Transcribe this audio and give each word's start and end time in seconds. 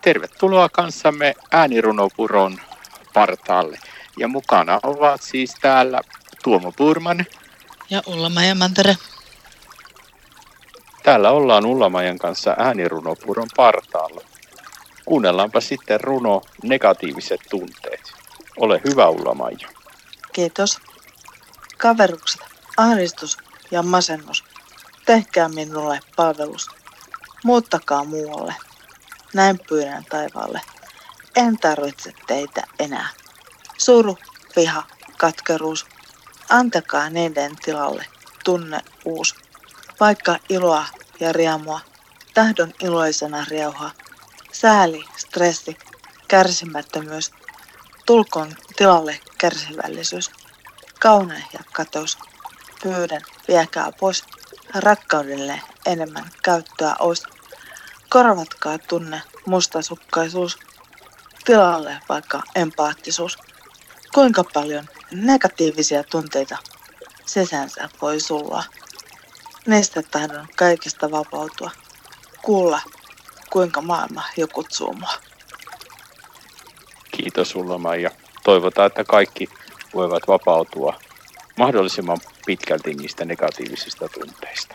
Tervetuloa 0.00 0.68
kanssamme 0.68 1.34
äänirunopuron 1.50 2.58
partaalle. 3.14 3.78
Ja 4.18 4.28
mukana 4.28 4.80
ovat 4.82 5.22
siis 5.22 5.54
täällä 5.60 6.00
Tuomo 6.44 6.72
Purman. 6.72 7.26
Ja 7.90 8.02
Ulla-Maja 8.06 8.54
Mantere. 8.54 8.96
Täällä 11.02 11.30
ollaan 11.30 11.66
Ullamajan 11.66 12.18
kanssa 12.18 12.56
äänirunopuron 12.58 13.48
partaalla. 13.56 14.20
Kuunnellaanpa 15.04 15.60
sitten 15.60 16.00
runo 16.00 16.42
Negatiiviset 16.62 17.40
tunteet. 17.50 18.12
Ole 18.56 18.80
hyvä 18.84 19.08
Ulla-Maija. 19.08 19.68
Kiitos. 20.32 20.78
Kaverukset, 21.78 22.40
ahdistus 22.76 23.38
ja 23.70 23.82
masennus. 23.82 24.44
Tehkää 25.06 25.48
minulle 25.48 26.00
palvelus. 26.16 26.70
Muuttakaa 27.44 28.04
muualle. 28.04 28.54
Näin 29.34 29.60
pyydän 29.68 30.04
taivaalle. 30.04 30.60
En 31.36 31.58
tarvitse 31.58 32.12
teitä 32.26 32.62
enää. 32.78 33.08
Suru, 33.78 34.18
viha, 34.56 34.82
katkeruus. 35.16 35.86
Antakaa 36.48 37.10
niiden 37.10 37.56
tilalle 37.56 38.06
tunne 38.44 38.80
uus. 39.04 39.34
Vaikka 40.00 40.38
iloa 40.48 40.86
ja 41.20 41.32
riemua, 41.32 41.80
tahdon 42.34 42.72
iloisena 42.82 43.44
riauhaa. 43.48 43.90
Sääli, 44.52 45.04
stressi, 45.16 45.76
kärsimättömyys. 46.28 47.32
Tulkoon 48.06 48.54
tilalle 48.76 49.20
kärsivällisyys. 49.38 50.30
Kaune 51.00 51.44
ja 51.52 51.60
kateus. 51.72 52.18
Pyydän, 52.82 53.22
viekää 53.48 53.92
pois. 54.00 54.24
Rakkaudelle 54.74 55.60
enemmän 55.86 56.30
käyttöä 56.42 56.96
ois. 56.98 57.22
Korvatkaa 58.12 58.78
tunne, 58.78 59.22
mustasukkaisuus. 59.46 60.58
Tilalle 61.44 61.96
vaikka 62.08 62.42
empaattisuus. 62.54 63.38
Kuinka 64.14 64.44
paljon 64.44 64.84
negatiivisia 65.12 66.04
tunteita 66.04 66.56
sisänsä 67.26 67.88
voi 68.02 68.20
sulla? 68.20 68.64
Niistä 69.66 70.02
tahdon 70.02 70.46
kaikista 70.56 71.10
vapautua. 71.10 71.70
Kuulla, 72.42 72.80
kuinka 73.50 73.80
maailma 73.80 74.22
jo 74.36 74.48
kutsuu 74.48 74.92
mua. 74.92 75.12
Kiitos 77.10 77.50
sulla 77.50 77.78
Maija. 77.78 78.10
Toivotaan, 78.44 78.86
että 78.86 79.04
kaikki 79.04 79.48
voivat 79.94 80.22
vapautua 80.28 81.00
mahdollisimman 81.58 82.18
pitkälti 82.46 82.94
niistä 82.94 83.24
negatiivisista 83.24 84.08
tunteista. 84.08 84.74